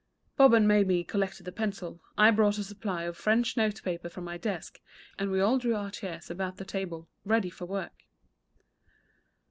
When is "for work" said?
7.51-8.05